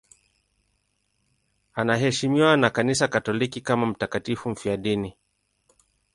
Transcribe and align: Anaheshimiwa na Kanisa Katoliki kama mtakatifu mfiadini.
Anaheshimiwa 1.73 2.57
na 2.57 2.69
Kanisa 2.69 3.07
Katoliki 3.07 3.61
kama 3.61 3.85
mtakatifu 3.85 4.49
mfiadini. 4.49 5.15